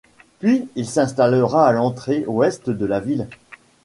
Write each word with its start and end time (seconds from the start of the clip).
Puis 0.39 0.67
il 0.75 0.87
s'installera 0.89 1.67
à 1.67 1.71
l'entrée 1.73 2.25
ouest 2.25 2.71
de 2.71 2.85
la 2.87 2.99
ville. 2.99 3.27